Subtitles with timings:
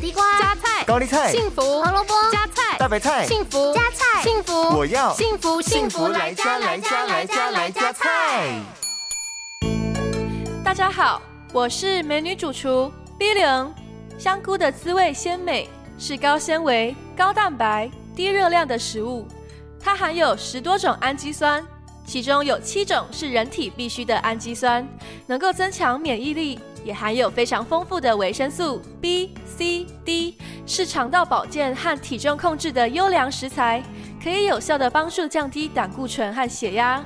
[0.00, 8.58] 地瓜、加菜、高丽菜、幸福、胡萝卜、加菜、大白菜、幸福、加菜、幸福，我要幸福幸福来加来加来加来加菜。
[10.64, 11.20] 大家好，
[11.52, 13.74] 我是美女主厨 B 零。
[14.18, 15.68] 香菇的滋味鲜美，
[15.98, 19.28] 是高纤维、高蛋白、低热量的食物。
[19.78, 21.62] 它含有十多种氨基酸，
[22.10, 24.84] 其中有七种是人体必需的氨基酸，
[25.28, 26.58] 能够增强免疫力。
[26.82, 33.80] 也含有非常丰富的维生素 B、C、D，是肠道保健和体重控制的优良食材，
[34.20, 37.00] 可以有效地帮助降低胆固醇和血压。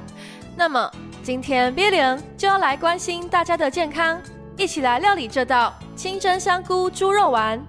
[0.57, 0.91] 那么
[1.23, 4.19] 今天 B 零就要来关心大家的健康，
[4.57, 7.63] 一起来料理这道清蒸香菇猪肉丸。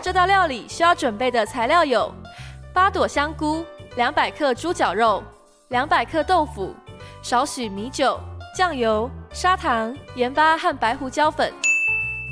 [0.00, 2.14] 这道料理需要准备的材料有：
[2.74, 3.64] 八朵香菇、
[3.94, 5.22] 两百克猪脚肉、
[5.68, 6.74] 两百克豆腐。
[7.22, 8.18] 少许米酒、
[8.54, 11.54] 酱油、砂糖、盐巴和白胡椒粉。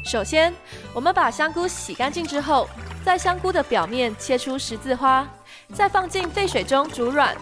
[0.05, 0.53] 首先，
[0.93, 2.69] 我们把香菇洗干净之后，
[3.05, 5.27] 在香菇的表面切出十字花，
[5.73, 7.37] 再放进沸水中煮软。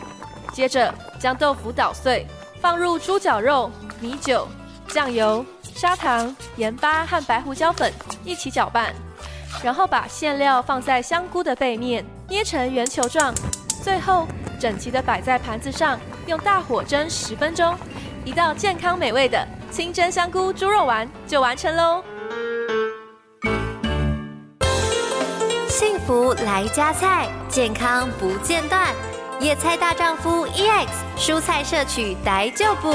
[0.53, 2.27] 接着，将豆腐捣碎，
[2.61, 4.47] 放入猪脚肉、米酒、
[4.89, 7.91] 酱油、砂糖、盐巴和白胡椒粉
[8.25, 8.95] 一起搅拌，
[9.63, 13.35] 然后把馅料放在香菇的背面，捏成圆球状，
[13.83, 14.27] 最后
[14.59, 15.99] 整齐的摆在盘子上。
[16.27, 17.75] 用大火蒸十分钟，
[18.25, 22.05] 一道健康美味的清蒸香菇猪肉丸就完成喽！
[25.69, 28.95] 幸福来加菜，健康不间断。
[29.41, 32.95] 野菜大丈夫 EX，蔬菜摄取逮就补。